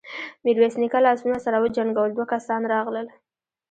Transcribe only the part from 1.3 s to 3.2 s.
سره وجنګول، دوه کسان راغلل.